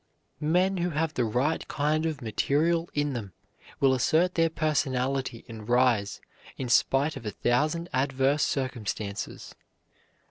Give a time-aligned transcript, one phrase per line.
[0.39, 3.33] Men who have the right kind of material in them
[3.79, 6.19] will assert their personality and rise
[6.57, 9.53] in spite of a thousand adverse circumstances.